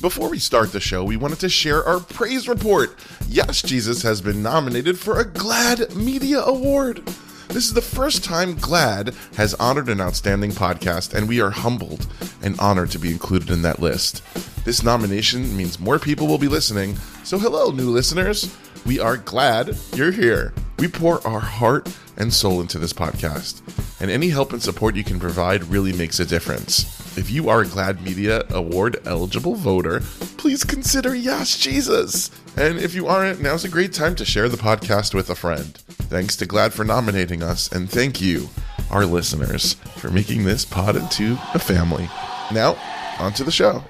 [0.00, 2.96] Before we start the show, we wanted to share our praise report.
[3.28, 7.04] Yes, Jesus has been nominated for a GLAAD Media Award.
[7.48, 12.06] This is the first time GLAAD has honored an outstanding podcast, and we are humbled
[12.40, 14.22] and honored to be included in that list.
[14.64, 18.56] This nomination means more people will be listening, so hello, new listeners.
[18.86, 20.54] We are glad you're here.
[20.78, 23.60] We pour our heart and soul into this podcast,
[24.00, 26.99] and any help and support you can provide really makes a difference.
[27.20, 30.00] If you are a GLAAD Media Award eligible voter,
[30.38, 32.30] please consider Yes Jesus.
[32.56, 35.76] And if you aren't, now's a great time to share the podcast with a friend.
[36.08, 38.48] Thanks to GLAAD for nominating us, and thank you,
[38.90, 42.08] our listeners, for making this pod into a family.
[42.54, 42.78] Now,
[43.18, 43.84] on to the show.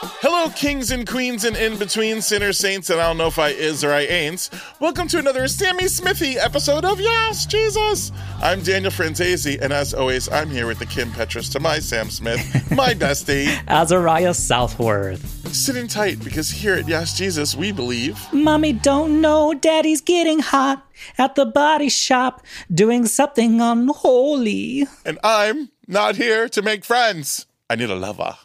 [0.00, 3.48] Hello, kings and queens and in between sinners, saints, and I don't know if I
[3.48, 4.48] is or I ain't.
[4.78, 8.12] Welcome to another Sammy Smithy episode of Yes, Jesus.
[8.40, 12.10] I'm Daniel Franzese, and as always, I'm here with the Kim Petras to my Sam
[12.10, 15.52] Smith, my bestie, Azariah Southworth.
[15.52, 18.24] Sitting tight because here at Yes, Jesus, we believe.
[18.32, 20.86] Mommy don't know daddy's getting hot
[21.18, 24.86] at the body shop doing something unholy.
[25.04, 27.46] And I'm not here to make friends.
[27.68, 28.36] I need a lover.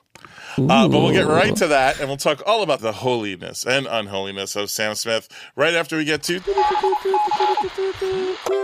[0.57, 3.87] Uh, but we'll get right to that, and we'll talk all about the holiness and
[3.89, 6.55] unholiness of Sam Smith right after we get to queer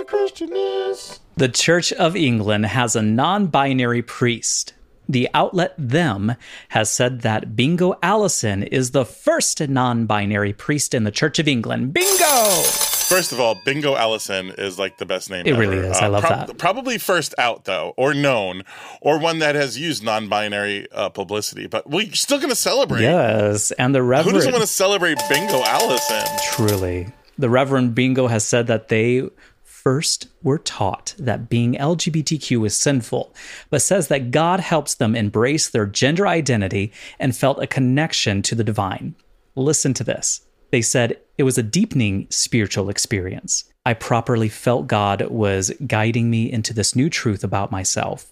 [0.03, 1.19] Christianness.
[1.37, 4.73] The Church of England has a non binary priest.
[5.07, 6.35] The outlet Them
[6.69, 11.47] has said that Bingo Allison is the first non binary priest in the Church of
[11.47, 11.93] England.
[11.93, 12.88] Bingo!
[13.09, 15.47] First of all, Bingo Allison is like the best name.
[15.47, 15.61] It ever.
[15.61, 15.97] really is.
[15.97, 16.59] I love that.
[16.59, 18.63] Probably first out though, or known,
[19.01, 21.65] or one that has used non-binary uh, publicity.
[21.65, 23.01] But we're still going to celebrate.
[23.01, 24.29] Yes, and the Reverend.
[24.29, 26.23] Who doesn't want to celebrate Bingo Allison?
[26.51, 27.07] Truly.
[27.39, 29.27] The Reverend Bingo has said that they
[29.63, 33.33] first were taught that being LGBTQ is sinful,
[33.71, 38.55] but says that God helps them embrace their gender identity and felt a connection to
[38.55, 39.15] the divine.
[39.55, 40.41] Listen to this.
[40.71, 43.63] They said it was a deepening spiritual experience.
[43.85, 48.31] I properly felt God was guiding me into this new truth about myself.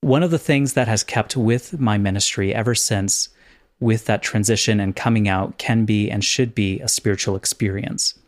[0.00, 3.28] One of the things that has kept with my ministry ever since
[3.78, 8.18] with that transition and coming out can be and should be a spiritual experience,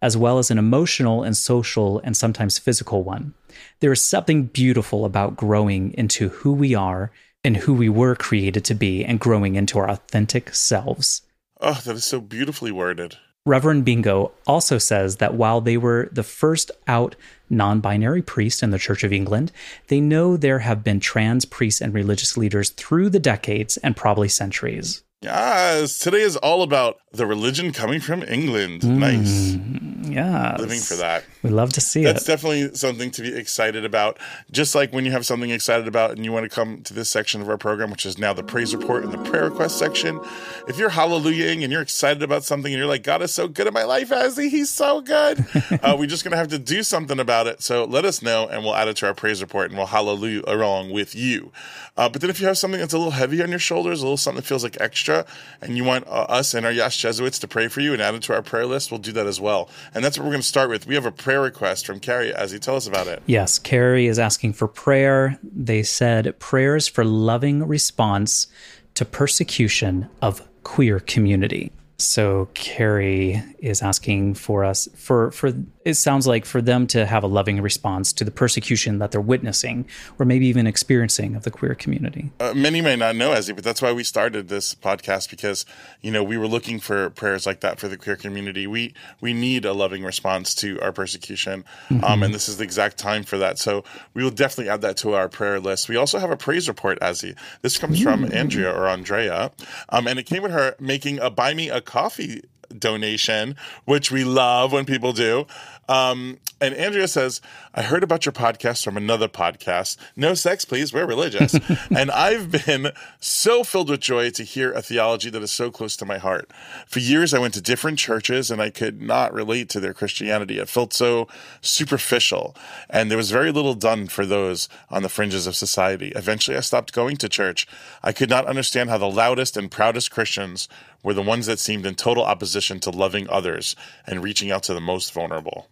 [0.00, 3.34] as well as an emotional and social and sometimes physical one.
[3.80, 7.10] There is something beautiful about growing into who we are
[7.44, 11.22] and who we were created to be and growing into our authentic selves.
[11.64, 13.18] Oh, that is so beautifully worded.
[13.46, 17.14] Reverend Bingo also says that while they were the first out
[17.48, 19.52] non binary priest in the Church of England,
[19.86, 24.28] they know there have been trans priests and religious leaders through the decades and probably
[24.28, 25.04] centuries.
[25.22, 28.84] Yes, today is all about the religion coming from England.
[28.84, 29.56] Nice.
[30.02, 30.56] Yeah.
[30.58, 31.24] Living for that.
[31.42, 32.26] We love to see That's it.
[32.26, 34.18] That's definitely something to be excited about.
[34.50, 37.10] Just like when you have something excited about and you want to come to this
[37.10, 40.20] section of our program, which is now the praise report and the prayer request section.
[40.68, 43.66] If you're hallelujahing and you're excited about something and you're like, God is so good
[43.66, 45.44] in my life, Azzy, he's so good.
[45.82, 47.62] uh, we're just going to have to do something about it.
[47.62, 50.42] So let us know and we'll add it to our praise report and we'll hallelujah
[50.46, 51.52] along with you.
[51.96, 54.04] Uh, but then if you have something that's a little heavy on your shoulders, a
[54.04, 55.26] little something that feels like extra,
[55.60, 58.14] and you want uh, us and our Yash Jesuits to pray for you and add
[58.14, 59.68] it to our prayer list, we'll do that as well.
[59.92, 60.86] And that's what we're going to start with.
[60.86, 62.32] We have a prayer request from Carrie.
[62.32, 63.22] Azzy tell us about it.
[63.26, 65.36] Yes, Carrie is asking for prayer.
[65.42, 68.46] They said prayers for loving response
[68.94, 71.72] to persecution of queer community.
[72.02, 75.52] So Carrie is asking for us for for
[75.84, 79.20] it sounds like for them to have a loving response to the persecution that they're
[79.20, 79.86] witnessing
[80.18, 82.30] or maybe even experiencing of the queer community.
[82.40, 85.64] Uh, many may not know Azzy, but that's why we started this podcast because
[86.00, 88.66] you know we were looking for prayers like that for the queer community.
[88.66, 91.64] We we need a loving response to our persecution,
[92.02, 93.58] um, and this is the exact time for that.
[93.58, 93.84] So
[94.14, 95.88] we will definitely add that to our prayer list.
[95.88, 97.36] We also have a praise report, Azzy.
[97.62, 99.52] This comes from Andrea or Andrea,
[99.90, 102.40] um, and it came with her making a buy me a coffee
[102.78, 103.54] donation,
[103.84, 105.46] which we love when people do.
[105.92, 107.42] Um, and Andrea says,
[107.74, 109.98] I heard about your podcast from another podcast.
[110.16, 110.90] No sex, please.
[110.90, 111.54] We're religious.
[111.90, 115.96] and I've been so filled with joy to hear a theology that is so close
[115.96, 116.50] to my heart.
[116.86, 120.58] For years, I went to different churches and I could not relate to their Christianity.
[120.58, 121.28] It felt so
[121.60, 122.56] superficial.
[122.88, 126.12] And there was very little done for those on the fringes of society.
[126.16, 127.66] Eventually, I stopped going to church.
[128.02, 130.68] I could not understand how the loudest and proudest Christians
[131.02, 133.76] were the ones that seemed in total opposition to loving others
[134.06, 135.68] and reaching out to the most vulnerable.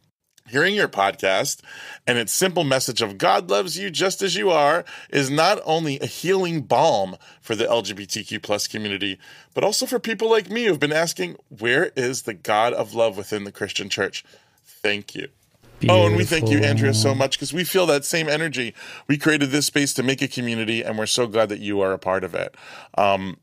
[0.51, 1.61] Hearing your podcast
[2.09, 6.01] and its simple message of God loves you just as you are is not only
[6.01, 9.19] a healing balm for the LGBTQ plus community,
[9.55, 13.17] but also for people like me who've been asking, where is the God of love
[13.17, 14.25] within the Christian church?
[14.65, 15.29] Thank you.
[15.89, 18.75] Oh, and we thank you, Andrea, so much because we feel that same energy.
[19.07, 21.93] We created this space to make a community, and we're so glad that you are
[21.93, 22.55] a part of it.
[22.99, 23.39] Um,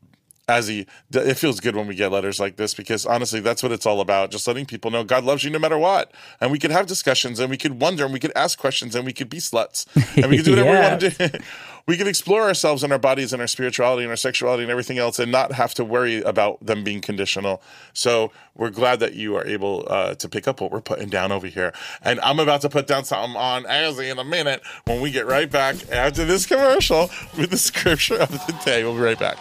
[0.48, 3.86] Azzy it feels good when we get letters like this because honestly that's what it's
[3.86, 6.12] all about just letting people know god loves you no matter what.
[6.40, 9.04] And we could have discussions and we could wonder and we could ask questions and
[9.04, 9.86] we could be sluts.
[10.16, 10.82] And we could do whatever yeah.
[10.82, 11.38] we want to do.
[11.88, 14.98] We could explore ourselves and our bodies and our spirituality and our sexuality and everything
[14.98, 17.62] else and not have to worry about them being conditional.
[17.94, 21.32] So we're glad that you are able uh, to pick up what we're putting down
[21.32, 21.72] over here.
[22.02, 25.26] And i'm about to put down something on Azzy in a minute when we get
[25.26, 27.08] right back after this commercial
[27.38, 28.84] with the scripture of the day.
[28.84, 29.38] We'll be right back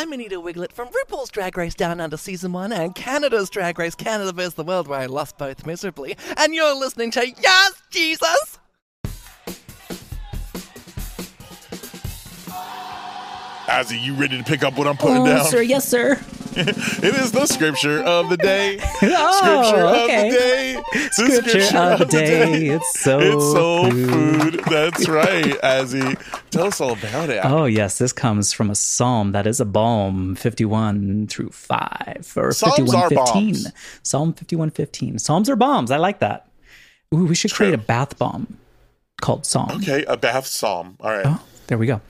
[0.00, 3.94] I'm Anita Wigl'it from RuPaul's Drag Race Down Under Season 1 and Canada's Drag Race
[3.94, 4.54] Canada vs.
[4.54, 6.16] the World, where I lost both miserably.
[6.38, 8.58] And you're listening to Yes, Jesus!
[13.66, 15.44] Azzy, you ready to pick up what I'm putting oh, down?
[15.44, 16.18] Sir, yes, sir.
[17.02, 18.78] it is the scripture of the day.
[19.02, 20.28] oh, scripture okay.
[20.28, 20.82] of the day.
[20.92, 22.26] The scripture, scripture of, the day.
[22.26, 22.66] day.
[22.68, 24.52] It's so It's soul food.
[24.52, 24.64] food.
[24.68, 26.18] That's right, Azzy.
[26.50, 27.40] Tell us all about it.
[27.44, 27.98] Oh, yes.
[27.98, 33.08] This comes from a psalm that is a balm 51 through 5 or Psalms 51
[33.08, 33.56] 15.
[34.02, 35.18] Psalm 51 15.
[35.18, 35.90] Psalms are bombs.
[35.90, 36.48] I like that.
[37.14, 37.66] Ooh, we should True.
[37.66, 38.58] create a bath bomb
[39.20, 39.70] called Psalm.
[39.72, 40.96] Okay, a bath psalm.
[41.00, 41.26] All right.
[41.26, 42.00] Oh, there we go.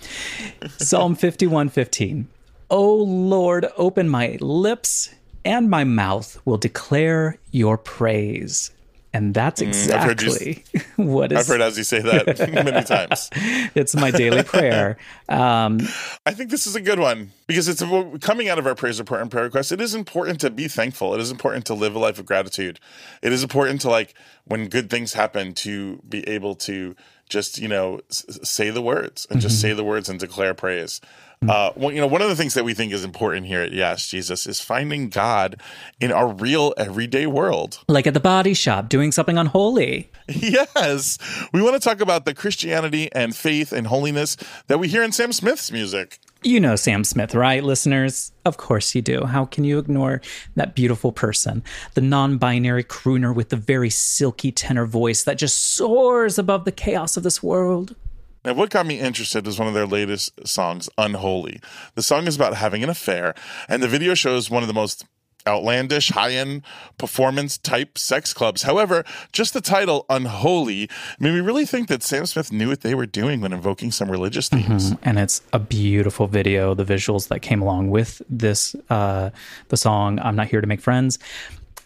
[0.78, 2.28] Psalm 51 15.
[2.70, 5.12] O Lord, open my lips,
[5.44, 8.70] and my mouth will declare your praise.
[9.12, 11.38] And that's exactly mm, you, what is.
[11.38, 13.28] I've heard Azzy say that many times.
[13.74, 14.98] It's my daily prayer.
[15.28, 15.80] Um,
[16.24, 17.82] I think this is a good one because it's
[18.20, 19.72] coming out of our praise report and prayer request.
[19.72, 21.14] It is important to be thankful.
[21.14, 22.78] It is important to live a life of gratitude.
[23.20, 24.14] It is important to like
[24.44, 26.94] when good things happen to be able to
[27.28, 29.68] just you know say the words and just mm-hmm.
[29.68, 31.00] say the words and declare praise.
[31.48, 33.72] Uh, well, you know, one of the things that we think is important here at
[33.72, 35.58] Yes Jesus is finding God
[35.98, 40.10] in our real everyday world, like at the body shop, doing something unholy.
[40.32, 41.18] Yes,
[41.52, 44.36] we want to talk about the Christianity and faith and holiness
[44.68, 46.20] that we hear in Sam Smith's music.
[46.42, 48.30] You know Sam Smith, right, listeners?
[48.44, 49.24] Of course you do.
[49.24, 50.20] How can you ignore
[50.54, 51.64] that beautiful person?
[51.94, 56.72] The non binary crooner with the very silky tenor voice that just soars above the
[56.72, 57.96] chaos of this world.
[58.44, 61.60] Now, what got me interested was one of their latest songs, Unholy.
[61.94, 63.34] The song is about having an affair,
[63.68, 65.04] and the video shows one of the most
[65.46, 66.62] outlandish, high end
[66.98, 68.62] performance type sex clubs.
[68.62, 70.88] However, just the title, Unholy,
[71.18, 74.10] made me really think that Sam Smith knew what they were doing when invoking some
[74.10, 74.92] religious themes.
[74.92, 75.08] Mm-hmm.
[75.08, 79.30] And it's a beautiful video, the visuals that came along with this, uh,
[79.68, 81.18] the song, I'm Not Here to Make Friends.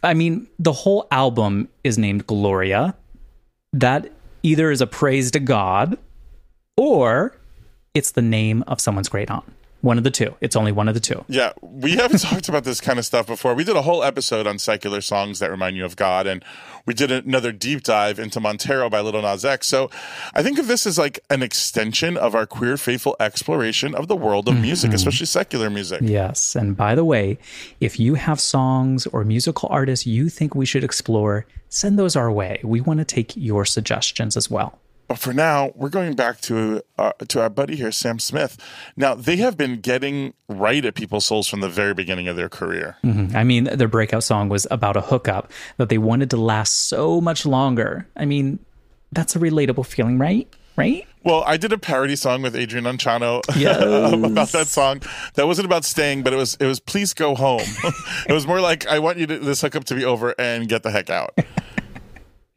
[0.02, 2.94] I mean, the whole album is named Gloria.
[3.72, 4.10] That
[4.42, 5.98] either is a praise to God
[6.76, 7.36] or
[7.94, 9.44] it's the name of someone's great aunt.
[9.80, 10.34] One of the two.
[10.40, 11.26] It's only one of the two.
[11.28, 13.52] Yeah, we haven't talked about this kind of stuff before.
[13.52, 16.42] We did a whole episode on secular songs that remind you of God, and
[16.86, 19.66] we did another deep dive into Montero by Lil Nas X.
[19.66, 19.90] So
[20.32, 24.16] I think of this as like an extension of our queer faithful exploration of the
[24.16, 24.96] world of music, mm-hmm.
[24.96, 26.00] especially secular music.
[26.02, 26.56] Yes.
[26.56, 27.36] And by the way,
[27.78, 32.32] if you have songs or musical artists you think we should explore, send those our
[32.32, 32.58] way.
[32.64, 34.78] We want to take your suggestions as well.
[35.06, 38.56] But for now, we're going back to uh, to our buddy here, Sam Smith.
[38.96, 42.48] Now they have been getting right at people's souls from the very beginning of their
[42.48, 42.96] career.
[43.04, 43.36] Mm-hmm.
[43.36, 47.20] I mean, their breakout song was about a hookup that they wanted to last so
[47.20, 48.08] much longer.
[48.16, 48.58] I mean,
[49.12, 50.48] that's a relatable feeling, right?
[50.76, 51.06] Right?
[51.22, 54.12] Well, I did a parody song with Adrian Unchano yes.
[54.12, 55.02] about that song.
[55.34, 57.62] That wasn't about staying, but it was it was please go home.
[58.28, 60.82] it was more like I want you to this hookup to be over and get
[60.82, 61.38] the heck out.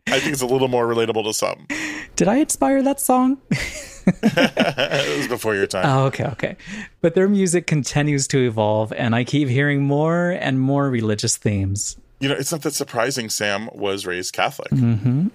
[0.07, 1.67] I think it's a little more relatable to some.
[2.15, 3.37] Did I inspire that song?
[3.51, 5.85] it was before your time.
[5.85, 6.57] Oh, okay, okay.
[7.01, 11.97] But their music continues to evolve, and I keep hearing more and more religious themes.
[12.19, 13.29] You know, it's not that surprising.
[13.29, 14.71] Sam was raised Catholic.
[14.71, 15.27] Mm-hmm.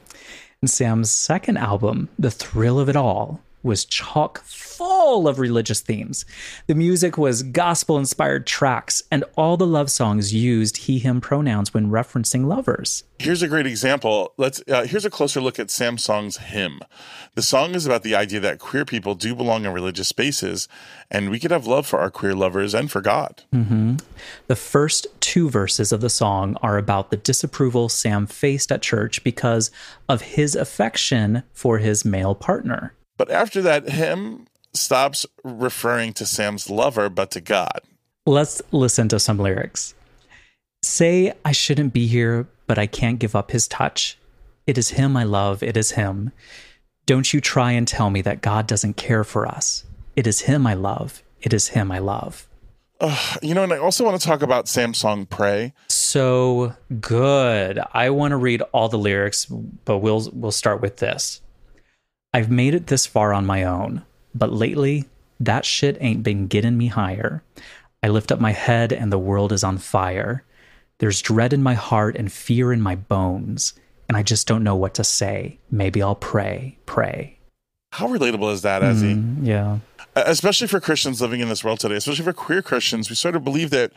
[0.63, 6.25] And Sam's second album, The Thrill of It All, was chock full of religious themes.
[6.67, 11.73] The music was gospel inspired tracks, and all the love songs used he him pronouns
[11.73, 13.05] when referencing lovers.
[13.19, 14.35] Here's a great example.
[14.37, 16.81] Let's uh, here's a closer look at Sam's song's hymn.
[17.35, 20.69] The song is about the idea that queer people do belong in religious spaces,
[21.11, 23.45] and we could have love for our queer lovers and for God.
[23.55, 23.97] Mm-hmm.
[24.49, 29.23] The first two verses of the song are about the disapproval Sam faced at church
[29.23, 29.71] because
[30.09, 32.93] of his affection for his male partner.
[33.17, 37.81] But after that, him stops referring to Sam's lover, but to God.
[38.27, 39.95] Let's listen to some lyrics.
[40.83, 44.19] Say, I shouldn't be here, but I can't give up his touch.
[44.67, 46.33] It is him I love, it is him.
[47.05, 49.85] Don't you try and tell me that God doesn't care for us.
[50.15, 52.49] It is him I love, it is him I love.
[53.43, 55.73] You know, and I also want to talk about Samsung Pray.
[55.89, 57.81] So good.
[57.93, 61.41] I want to read all the lyrics, but we'll we'll start with this.
[62.35, 65.05] I've made it this far on my own, but lately
[65.39, 67.43] that shit ain't been getting me higher.
[68.03, 70.45] I lift up my head and the world is on fire.
[70.99, 73.75] There's dread in my heart and fear in my bones,
[74.09, 75.59] and I just don't know what to say.
[75.71, 77.39] Maybe I'll pray, pray.
[77.93, 79.17] How relatable is that, Azzy?
[79.17, 79.79] Mm, yeah.
[80.15, 83.45] especially for Christians living in this world today, especially for queer Christians, we sort of
[83.45, 83.93] believe that,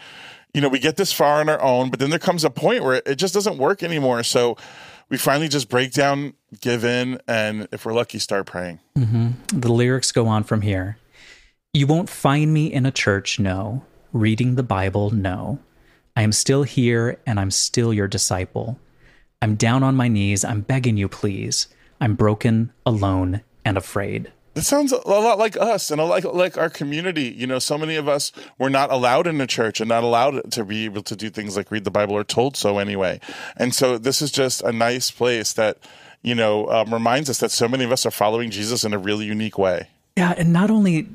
[0.53, 2.83] you know, we get this far on our own, but then there comes a point
[2.83, 4.23] where it just doesn't work anymore.
[4.23, 4.57] So
[5.09, 8.79] we finally just break down, give in, and if we're lucky, start praying.
[8.97, 9.59] Mm-hmm.
[9.59, 10.97] The lyrics go on from here.
[11.73, 13.83] You won't find me in a church, no.
[14.13, 15.59] Reading the Bible, no.
[16.15, 18.79] I am still here and I'm still your disciple.
[19.41, 20.45] I'm down on my knees.
[20.45, 21.67] I'm begging you, please.
[21.99, 24.31] I'm broken, alone, and afraid.
[24.55, 27.23] That sounds a lot like us and a like like our community.
[27.23, 30.49] You know, so many of us were not allowed in the church and not allowed
[30.53, 33.19] to be able to do things like read the Bible or told so anyway.
[33.57, 35.77] And so this is just a nice place that
[36.21, 38.97] you know um, reminds us that so many of us are following Jesus in a
[38.97, 39.89] really unique way.
[40.15, 41.09] Yeah, and not only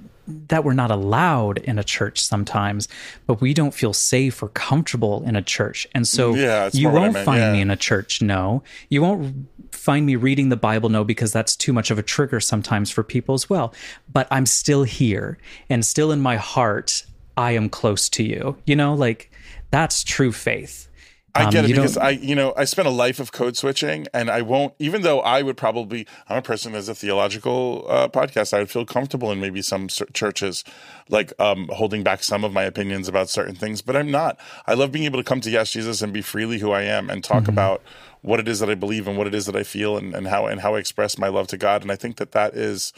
[0.49, 2.89] that we're not allowed in a church sometimes,
[3.27, 5.87] but we don't feel safe or comfortable in a church.
[5.95, 7.53] And so Yeah, you more what I won't find yeah.
[7.53, 8.63] me in a church, no.
[8.89, 12.41] You won't find me reading the Bible, no, because that's too much of a trigger
[12.41, 13.75] sometimes for people as well.
[14.13, 17.05] But I'm still here and still in my heart,
[17.37, 18.57] I am close to you.
[18.67, 19.31] You know, like
[19.71, 20.89] that's true faith.
[21.35, 23.31] I Um, get it you don't- because I, you know, I spent a life of
[23.31, 24.75] code switching, and I won't.
[24.79, 28.53] Even though I would probably, I'm a person as a theological uh, podcast.
[28.53, 30.65] I would feel comfortable in maybe some churches,
[31.09, 33.81] like um, holding back some of my opinions about certain things.
[33.81, 34.39] But I'm not.
[34.67, 37.09] I love being able to come to Yes Jesus and be freely who I am,
[37.11, 37.81] and talk about
[38.23, 40.27] what it is that I believe and what it is that I feel, and, and
[40.27, 41.83] how and how I express my love to God.
[41.83, 42.93] And I think that that is.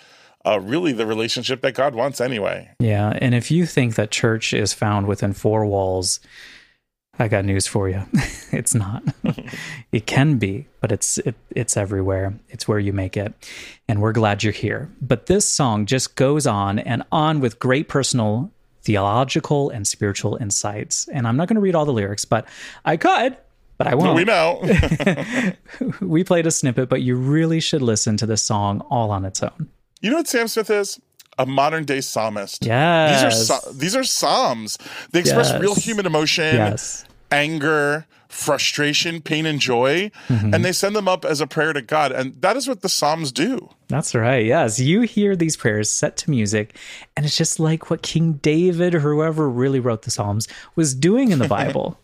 [0.44, 2.68] Uh, really, the relationship that God wants, anyway.
[2.80, 6.18] Yeah, and if you think that church is found within four walls,
[7.18, 8.02] I got news for you.
[8.52, 9.02] it's not.
[9.92, 12.34] it can be, but it's it, it's everywhere.
[12.48, 13.34] It's where you make it.
[13.88, 14.90] And we're glad you're here.
[15.00, 18.50] But this song just goes on and on with great personal
[18.82, 21.08] theological and spiritual insights.
[21.08, 22.46] And I'm not going to read all the lyrics, but
[22.84, 23.36] I could,
[23.78, 24.16] but I won't.
[24.16, 24.60] We know.
[26.00, 29.42] we played a snippet, but you really should listen to this song all on its
[29.42, 29.68] own.
[30.00, 31.00] You know what Sam Smith is?
[31.38, 32.64] A modern day psalmist.
[32.64, 33.22] Yes.
[33.38, 34.78] These are these are psalms.
[35.12, 35.60] They express Yes.
[35.60, 37.04] real human emotion, Yes.
[37.30, 40.54] anger, frustration, pain, and joy, Mm-hmm.
[40.54, 42.12] and they send them up as a prayer to God.
[42.12, 43.70] And that is what the psalms do.
[43.88, 44.44] That's right.
[44.44, 44.78] Yes.
[44.80, 46.76] You hear these prayers set to music,
[47.16, 51.30] and it's just like what King David or whoever really wrote the Psalms was doing
[51.30, 51.98] in the Bible.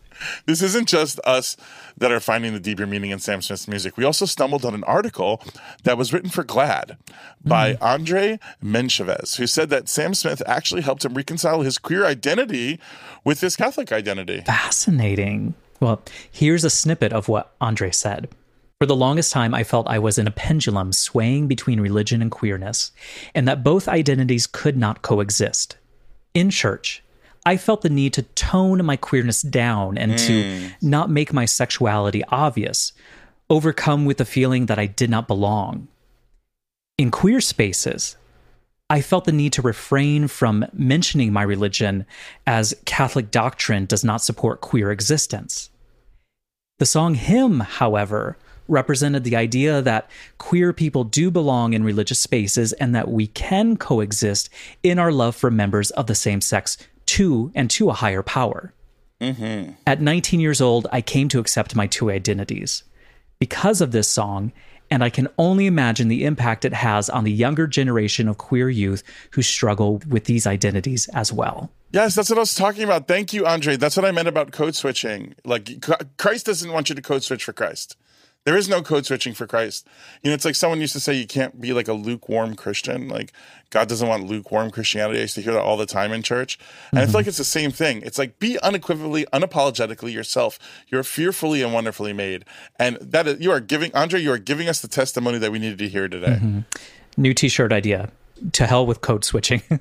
[0.46, 1.56] This isn't just us
[1.96, 3.96] that are finding the deeper meaning in Sam Smith's music.
[3.96, 5.42] We also stumbled on an article
[5.84, 6.96] that was written for GLAAD
[7.44, 7.82] by Hmm.
[7.84, 12.78] Andre Menchevez, who said that Sam Smith actually helped him reconcile his queer identity
[13.24, 14.42] with his Catholic identity.
[14.46, 15.54] Fascinating.
[15.80, 18.28] Well, here's a snippet of what Andre said.
[18.80, 22.30] For the longest time, I felt I was in a pendulum swaying between religion and
[22.30, 22.92] queerness,
[23.34, 25.76] and that both identities could not coexist.
[26.32, 27.02] In church,
[27.44, 30.72] I felt the need to tone my queerness down and to mm.
[30.82, 32.92] not make my sexuality obvious,
[33.48, 35.88] overcome with the feeling that I did not belong.
[36.98, 38.16] In queer spaces,
[38.90, 42.06] I felt the need to refrain from mentioning my religion
[42.46, 45.70] as Catholic doctrine does not support queer existence.
[46.78, 52.72] The song Hymn, however, represented the idea that queer people do belong in religious spaces
[52.74, 54.48] and that we can coexist
[54.82, 56.76] in our love for members of the same sex
[57.08, 58.72] to and to a higher power.
[59.20, 59.72] Mm-hmm.
[59.86, 62.84] At 19 years old, I came to accept my two identities.
[63.38, 64.52] Because of this song,
[64.90, 68.70] and I can only imagine the impact it has on the younger generation of queer
[68.70, 71.70] youth who struggle with these identities as well.
[71.92, 73.06] Yes, that's what I was talking about.
[73.06, 73.76] Thank you, Andre.
[73.76, 75.34] That's what I meant about code switching.
[75.44, 75.84] Like,
[76.18, 77.96] Christ doesn't want you to code switch for Christ.
[78.48, 79.86] There is no code switching for Christ.
[80.22, 83.06] You know, it's like someone used to say you can't be like a lukewarm Christian.
[83.06, 83.30] Like,
[83.68, 85.18] God doesn't want lukewarm Christianity.
[85.18, 86.58] I used to hear that all the time in church.
[86.90, 87.16] And I feel mm-hmm.
[87.16, 88.00] like it's the same thing.
[88.00, 90.58] It's like be unequivocally, unapologetically yourself.
[90.88, 92.46] You're fearfully and wonderfully made.
[92.78, 95.58] And that is, you are giving, Andre, you are giving us the testimony that we
[95.58, 96.40] needed to hear today.
[96.40, 96.60] Mm-hmm.
[97.18, 98.08] New t shirt idea.
[98.52, 99.60] To hell with code switching.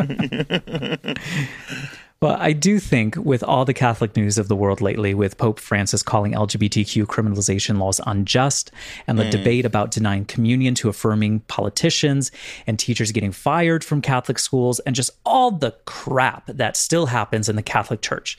[2.20, 5.60] But I do think, with all the Catholic news of the world lately, with Pope
[5.60, 8.72] Francis calling LGBTQ criminalization laws unjust,
[9.06, 9.30] and the hmm.
[9.30, 12.32] debate about denying communion to affirming politicians,
[12.66, 17.48] and teachers getting fired from Catholic schools, and just all the crap that still happens
[17.48, 18.36] in the Catholic Church,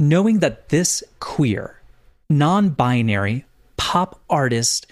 [0.00, 1.82] knowing that this queer,
[2.30, 3.44] non binary
[3.76, 4.86] pop artist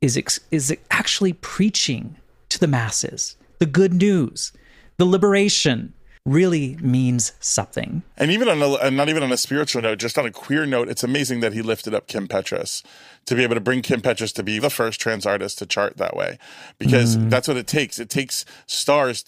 [0.00, 2.16] is, ex- is actually preaching
[2.48, 4.52] to the masses the good news,
[4.98, 5.94] the liberation,
[6.26, 8.02] really means something.
[8.18, 10.88] And even on a, not even on a spiritual note, just on a queer note,
[10.88, 12.82] it's amazing that he lifted up Kim Petras
[13.26, 15.96] to be able to bring Kim Petras to be the first trans artist to chart
[15.96, 16.38] that way,
[16.78, 17.28] because mm.
[17.28, 17.98] that's what it takes.
[17.98, 19.24] It takes stars,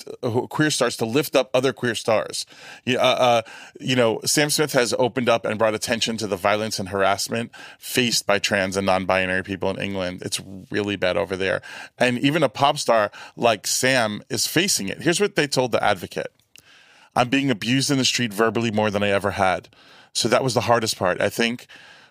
[0.51, 2.47] queer stars, to lift up other queer stars.
[2.87, 3.43] Uh, uh,
[3.81, 7.51] you know, Sam Smith has opened up and brought attention to the violence and harassment
[7.79, 10.23] faced by trans and non-binary people in England.
[10.23, 10.41] It's
[10.71, 11.61] really bad over there,
[11.99, 15.03] and even a pop star like Sam is facing it.
[15.03, 16.33] Here's what they told the Advocate.
[17.19, 19.69] I'm being abused in the street verbally more than I ever had.
[20.13, 21.21] So that was the hardest part.
[21.21, 21.67] I think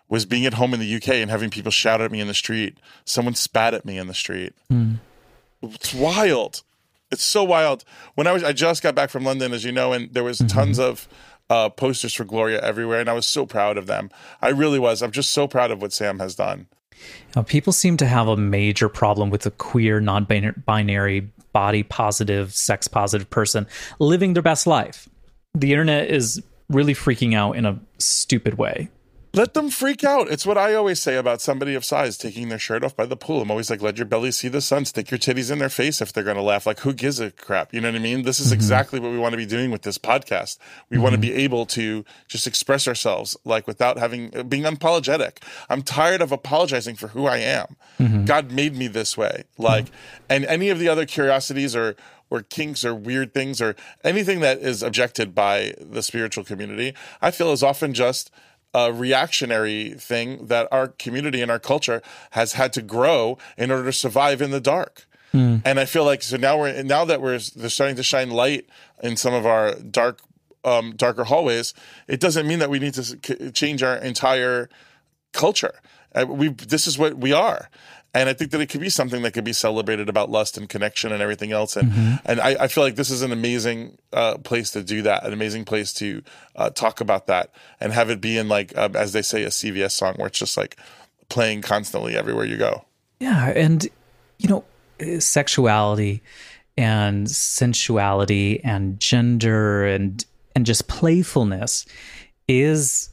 [0.09, 2.33] was being at home in the UK and having people shout at me in the
[2.33, 2.77] street.
[3.05, 4.53] Someone spat at me in the street.
[4.71, 4.97] Mm.
[5.61, 6.61] It's wild.
[7.09, 7.85] It's so wild.
[8.15, 10.39] When I was, I just got back from London, as you know, and there was
[10.39, 10.47] mm-hmm.
[10.47, 11.07] tons of
[11.49, 14.09] uh, posters for Gloria everywhere, and I was so proud of them.
[14.41, 15.01] I really was.
[15.01, 16.67] I'm just so proud of what Sam has done.
[17.33, 22.87] Now, people seem to have a major problem with the queer, non-binary, body positive, sex
[22.87, 23.65] positive person
[23.97, 25.09] living their best life.
[25.55, 28.89] The internet is really freaking out in a stupid way
[29.33, 30.29] let them freak out.
[30.29, 33.17] It's what I always say about somebody of size taking their shirt off by the
[33.17, 33.41] pool.
[33.41, 34.85] I'm always like, let your belly see the sun.
[34.85, 36.65] Stick your titties in their face if they're going to laugh.
[36.65, 37.73] Like, who gives a crap?
[37.73, 38.23] You know what I mean?
[38.23, 38.55] This is mm-hmm.
[38.55, 40.57] exactly what we want to be doing with this podcast.
[40.89, 41.03] We mm-hmm.
[41.03, 45.43] want to be able to just express ourselves, like without having being unapologetic.
[45.69, 47.75] I'm tired of apologizing for who I am.
[47.99, 48.25] Mm-hmm.
[48.25, 49.43] God made me this way.
[49.57, 50.25] Like, mm-hmm.
[50.29, 51.95] and any of the other curiosities or
[52.29, 57.31] or kinks or weird things or anything that is objected by the spiritual community, I
[57.31, 58.31] feel is often just
[58.73, 63.85] a reactionary thing that our community and our culture has had to grow in order
[63.85, 65.07] to survive in the dark.
[65.33, 65.61] Mm.
[65.65, 68.67] And I feel like so now we're now that we're starting to shine light
[69.03, 70.19] in some of our dark
[70.63, 71.73] um, darker hallways.
[72.07, 74.69] It doesn't mean that we need to change our entire
[75.33, 75.79] culture.
[76.15, 77.69] Uh, we this is what we are,
[78.13, 80.67] and I think that it could be something that could be celebrated about lust and
[80.67, 81.75] connection and everything else.
[81.75, 82.15] And mm-hmm.
[82.25, 85.33] and I, I, feel like this is an amazing uh, place to do that, an
[85.33, 86.23] amazing place to
[86.55, 89.49] uh, talk about that and have it be in like uh, as they say a
[89.49, 90.77] CVS song where it's just like
[91.29, 92.85] playing constantly everywhere you go.
[93.19, 93.87] Yeah, and
[94.39, 96.21] you know, sexuality
[96.77, 101.85] and sensuality and gender and and just playfulness
[102.47, 103.09] is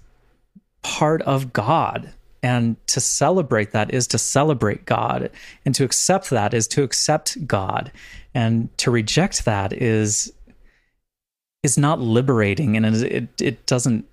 [0.82, 2.12] part of God
[2.44, 5.30] and to celebrate that is to celebrate God.
[5.64, 7.90] And to accept that is to accept God.
[8.34, 10.30] And to reject that is
[11.62, 14.04] is not liberating and it it doesn't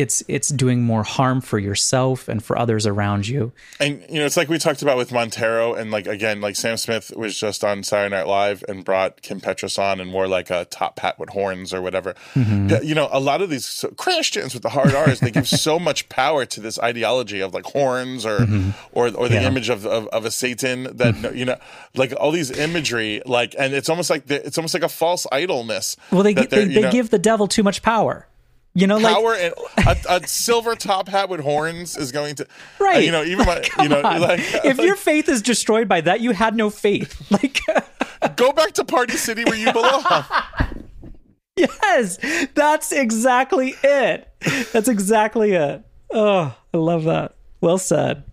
[0.00, 3.52] it's it's doing more harm for yourself and for others around you.
[3.78, 6.78] And you know, it's like we talked about with Montero, and like again, like Sam
[6.78, 10.48] Smith was just on Saturday Night Live and brought Kim Petras on and wore like
[10.48, 12.14] a top hat with horns or whatever.
[12.32, 12.82] Mm-hmm.
[12.82, 16.08] You know, a lot of these Christians with the hard R's, they give so much
[16.08, 18.70] power to this ideology of like horns or mm-hmm.
[18.92, 19.48] or or the yeah.
[19.48, 21.36] image of, of, of a Satan that mm-hmm.
[21.36, 21.58] you know,
[21.94, 25.26] like all these imagery, like, and it's almost like the, it's almost like a false
[25.30, 25.98] idolness.
[26.10, 28.26] Well, they they, they give the devil too much power.
[28.72, 32.46] You know, power like and a, a, silver top hat with horns is going to
[32.78, 32.98] right.
[32.98, 36.00] Uh, you know, even my you know, like if like, your faith is destroyed by
[36.02, 37.16] that, you had no faith.
[38.22, 40.04] Like, go back to Party City where you belong.
[41.56, 42.18] yes,
[42.54, 44.28] that's exactly it.
[44.72, 45.82] That's exactly it.
[46.10, 47.36] Oh, I love that.
[47.60, 48.24] Well said.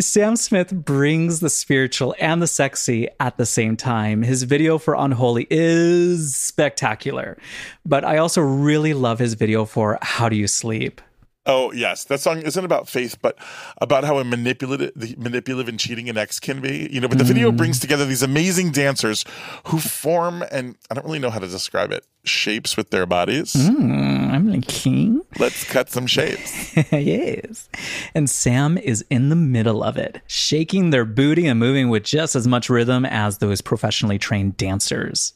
[0.00, 4.22] Sam Smith brings the spiritual and the sexy at the same time.
[4.22, 7.36] His video for Unholy is spectacular,
[7.84, 11.00] but I also really love his video for How Do You Sleep?
[11.44, 13.36] Oh yes, that song isn't about faith, but
[13.78, 16.88] about how a manipulative, manipulative and cheating an ex can be.
[16.92, 17.28] You know, but the mm.
[17.28, 19.24] video brings together these amazing dancers
[19.66, 23.54] who form, and I don't really know how to describe it, shapes with their bodies.
[23.54, 25.22] Mm, I'm a king.
[25.40, 26.76] Let's cut some shapes.
[26.92, 27.68] yes,
[28.14, 32.36] and Sam is in the middle of it, shaking their booty and moving with just
[32.36, 35.34] as much rhythm as those professionally trained dancers.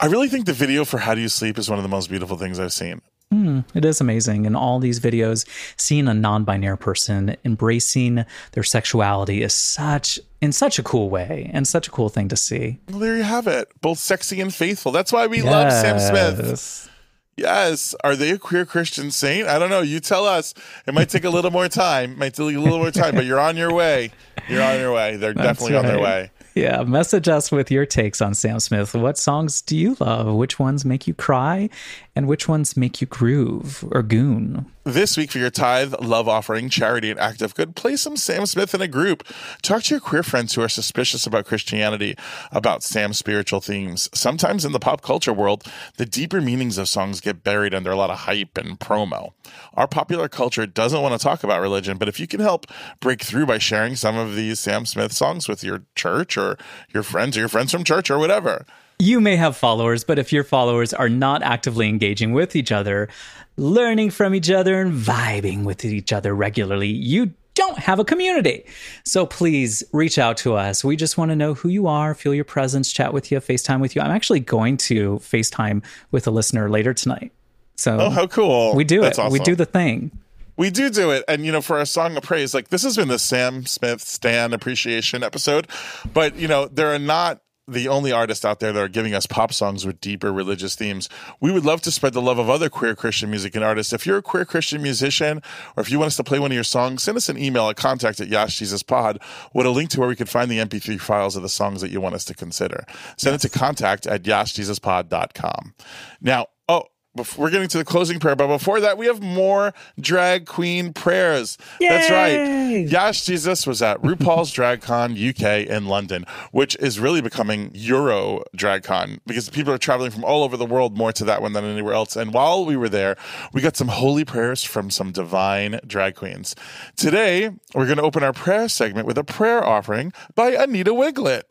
[0.00, 2.08] I really think the video for How Do You Sleep is one of the most
[2.08, 3.02] beautiful things I've seen.
[3.32, 4.44] Mm, it is amazing.
[4.44, 10.52] In all these videos, seeing a non binary person embracing their sexuality is such, in
[10.52, 12.78] such a cool way and such a cool thing to see.
[12.90, 13.68] Well, there you have it.
[13.80, 14.92] Both sexy and faithful.
[14.92, 15.46] That's why we yes.
[15.46, 16.90] love Sam Smith.
[17.36, 17.94] Yes.
[18.04, 19.48] Are they a queer Christian saint?
[19.48, 19.80] I don't know.
[19.80, 20.52] You tell us.
[20.86, 22.12] It might take a little more time.
[22.12, 24.12] It might take a little more time, but you're on your way.
[24.48, 25.16] You're on your way.
[25.16, 25.84] They're That's definitely right.
[25.84, 26.30] on their way.
[26.54, 28.94] Yeah, message us with your takes on Sam Smith.
[28.94, 30.34] What songs do you love?
[30.34, 31.70] Which ones make you cry?
[32.14, 34.66] And which ones make you groove or goon?
[34.84, 38.46] This week for your tithe, love offering, charity, and act of good, play some Sam
[38.46, 39.22] Smith in a group.
[39.62, 42.16] Talk to your queer friends who are suspicious about Christianity,
[42.50, 44.10] about Sam's spiritual themes.
[44.12, 45.62] Sometimes in the pop culture world,
[45.98, 49.34] the deeper meanings of songs get buried under a lot of hype and promo.
[49.74, 52.66] Our popular culture doesn't want to talk about religion, but if you can help
[52.98, 56.58] break through by sharing some of these Sam Smith songs with your church or
[56.92, 58.66] your friends or your friends from church or whatever,
[59.02, 63.08] you may have followers, but if your followers are not actively engaging with each other,
[63.56, 68.64] learning from each other, and vibing with each other regularly, you don't have a community.
[69.04, 70.82] So please reach out to us.
[70.82, 73.80] We just want to know who you are, feel your presence, chat with you, FaceTime
[73.80, 74.00] with you.
[74.00, 77.30] I'm actually going to FaceTime with a listener later tonight.
[77.76, 78.74] So Oh, how cool.
[78.74, 79.30] we do That's it.
[79.30, 80.12] We do the thing.
[80.56, 81.24] We do do it.
[81.28, 84.00] And, you know, for our song of praise, like this has been the Sam Smith
[84.00, 85.66] Stan appreciation episode.
[86.12, 89.26] But, you know, there are not the only artists out there that are giving us
[89.26, 91.08] pop songs with deeper religious themes.
[91.40, 93.92] We would love to spread the love of other queer Christian music and artists.
[93.92, 95.42] If you're a queer Christian musician
[95.76, 97.68] or if you want us to play one of your songs, send us an email
[97.68, 99.20] at contact at Yas Jesus Pod
[99.54, 101.90] with a link to where we can find the MP3 files of the songs that
[101.90, 102.84] you want us to consider.
[103.16, 105.74] Send it to contact at yasjesuspod.com.
[106.20, 106.84] Now, oh,
[107.16, 110.92] bef- we're getting to the closing prayer, but before that, we have more drag queen
[110.92, 111.58] prayers.
[111.80, 112.32] That's right.
[112.32, 112.84] Yay!
[112.84, 118.42] Yas Jesus was at RuPaul's Drag Con UK in London, which is really becoming Euro
[118.54, 121.52] Drag Con because people are traveling from all over the world more to that one
[121.52, 122.16] than anywhere else.
[122.16, 123.16] And while we were there,
[123.52, 126.54] we got some holy prayers from some divine drag queens.
[126.96, 131.42] Today, we're going to open our prayer segment with a prayer offering by Anita Wigl'it.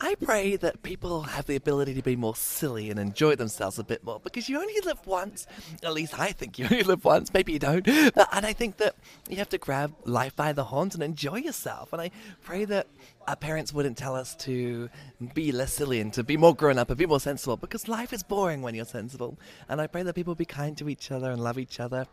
[0.00, 3.84] I pray that people have the ability to be more silly and enjoy themselves a
[3.84, 5.46] bit more because you only live once.
[5.82, 7.32] At least I think you only live once.
[7.32, 7.84] Maybe you don't.
[7.84, 8.96] But, and I think that
[9.28, 11.92] you have to grab life by the horns and enjoy yourself.
[11.92, 12.10] And I
[12.42, 12.86] pray that
[13.26, 14.90] our parents wouldn't tell us to
[15.32, 18.12] be less silly and to be more grown up and be more sensible because life
[18.12, 19.38] is boring when you're sensible.
[19.68, 22.06] And I pray that people be kind to each other and love each other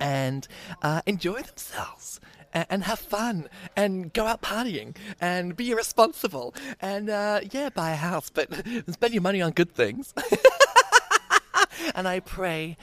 [0.00, 0.46] and
[0.82, 2.20] uh, enjoy themselves
[2.52, 7.90] and, and have fun and go out partying and be irresponsible and uh, yeah, buy
[7.92, 8.50] a house, but
[8.90, 10.14] spend your money on good things.
[11.94, 12.76] and I pray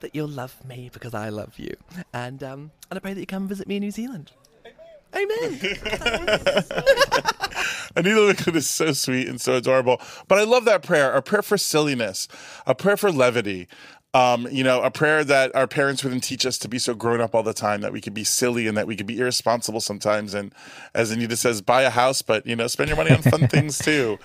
[0.00, 1.74] that you'll love me because I love you,
[2.12, 4.32] and um, and I pray that you come visit me in New Zealand.
[5.14, 5.60] Amen.
[7.96, 10.00] Anita Wigl'it is so sweet and so adorable.
[10.26, 12.26] But I love that prayer, a prayer for silliness,
[12.66, 13.68] a prayer for levity.
[14.14, 17.20] Um, you know, a prayer that our parents wouldn't teach us to be so grown
[17.20, 19.80] up all the time, that we could be silly and that we could be irresponsible
[19.80, 20.34] sometimes.
[20.34, 20.54] And
[20.94, 23.76] as Anita says, buy a house, but, you know, spend your money on fun things
[23.76, 24.18] too.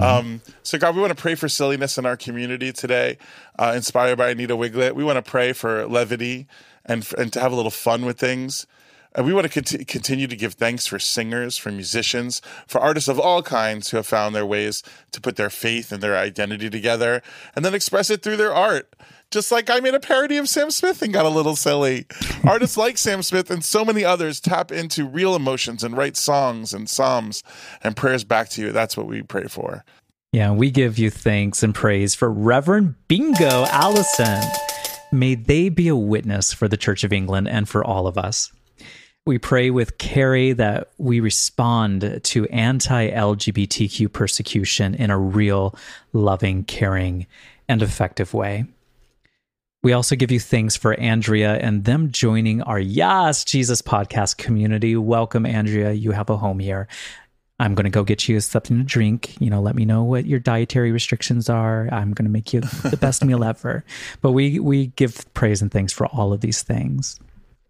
[0.00, 3.18] Um, so, God, we want to pray for silliness in our community today,
[3.58, 4.94] uh, inspired by Anita Wigl'it.
[4.94, 6.46] We want to pray for levity
[6.86, 8.66] and, and to have a little fun with things.
[9.14, 13.08] And we want to conti- continue to give thanks for singers, for musicians, for artists
[13.08, 16.68] of all kinds who have found their ways to put their faith and their identity
[16.68, 17.22] together
[17.54, 18.92] and then express it through their art.
[19.34, 22.06] Just like I made a parody of Sam Smith and got a little silly.
[22.44, 26.72] Artists like Sam Smith and so many others tap into real emotions and write songs
[26.72, 27.42] and psalms
[27.82, 28.70] and prayers back to you.
[28.70, 29.84] That's what we pray for.
[30.30, 34.40] Yeah, we give you thanks and praise for Reverend Bingo Allison.
[35.10, 38.52] May they be a witness for the Church of England and for all of us.
[39.26, 45.74] We pray with Carrie that we respond to anti LGBTQ persecution in a real,
[46.12, 47.26] loving, caring,
[47.68, 48.66] and effective way.
[49.84, 54.96] We also give you thanks for Andrea and them joining our Yes Jesus podcast community.
[54.96, 55.92] Welcome, Andrea.
[55.92, 56.88] You have a home here.
[57.60, 59.38] I'm going to go get you something to drink.
[59.42, 61.86] You know, let me know what your dietary restrictions are.
[61.92, 63.84] I'm going to make you the best meal ever.
[64.22, 67.20] But we we give praise and thanks for all of these things.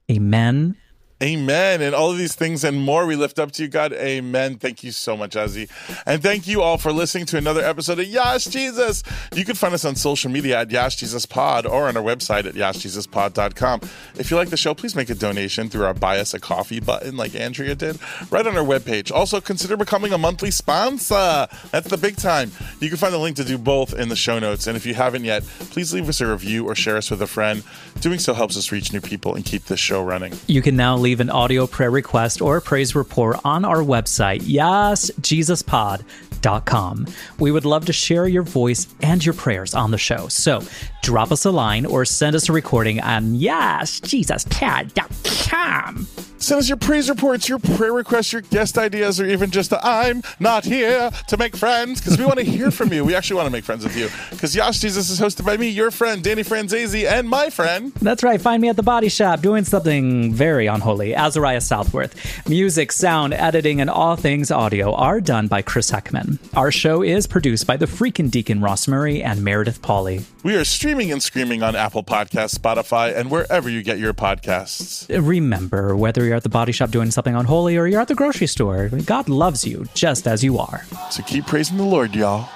[0.09, 0.77] Amen.
[1.25, 1.81] Amen.
[1.81, 3.95] And all of these things and more we lift up to you, God.
[3.95, 4.57] Amen.
[4.57, 5.71] Thank you so much, Ozzy.
[6.05, 9.03] And thank you all for listening to another episode of Yas Jesus.
[9.35, 12.45] You can find us on social media at Yas Jesus Pod or on our website
[12.45, 13.81] at yasjesuspod.com.
[14.17, 16.79] If you like the show, please make a donation through our buy us a coffee
[16.79, 17.99] button like Andrea did
[18.31, 19.11] right on our webpage.
[19.11, 21.49] Also, consider becoming a monthly sponsor.
[21.71, 22.53] That's the big time.
[22.81, 24.67] You can find the link to do both in the show notes.
[24.67, 27.27] And if you haven't yet, please leave us a review or share us with a
[27.27, 27.63] friend.
[28.01, 30.35] Doing so helps us reach new people and keep this show running.
[30.47, 34.43] You can now leave an audio prayer request or a praise report on our website,
[34.43, 37.07] yesjesuspod.com.
[37.39, 40.29] We would love to share your voice and your prayers on the show.
[40.29, 40.63] So
[41.03, 46.24] drop us a line or send us a recording on yesjesuspod.com.
[46.39, 49.81] Send us your praise reports, your prayer requests, your guest ideas, or even just the
[49.87, 53.05] I'm not here to make friends because we want to hear from you.
[53.05, 55.69] We actually want to make friends with you because Yas Jesus is hosted by me,
[55.69, 57.95] your friend, Danny Franzese, and my friend.
[57.95, 58.39] That's right.
[58.41, 61.15] Find me at the body shop doing something very unholy.
[61.15, 62.15] Azariah Southworth.
[62.49, 66.39] Music, sound, editing, and all things audio are done by Chris Heckman.
[66.55, 70.25] Our show is produced by the freaking Deacon Ross Murray and Meredith Pauley.
[70.43, 75.07] We are streaming and screaming on Apple Podcasts, Spotify, and wherever you get your podcasts.
[75.09, 78.47] Remember, whether you're at the body shop doing something unholy or you're at the grocery
[78.47, 80.85] store, God loves you just as you are.
[81.11, 82.49] So keep praising the Lord, y'all.